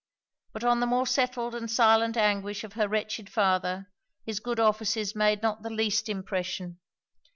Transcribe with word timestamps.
But 0.51 0.63
on 0.63 0.79
the 0.79 0.87
more 0.87 1.05
settled 1.05 1.53
and 1.53 1.69
silent 1.69 2.17
anguish 2.17 2.63
of 2.63 2.73
her 2.73 2.87
wretched 2.87 3.29
father, 3.31 3.91
his 4.25 4.39
good 4.39 4.59
offices 4.59 5.15
made 5.15 5.43
not 5.43 5.61
the 5.61 5.69
least 5.69 6.09
impression. 6.09 6.79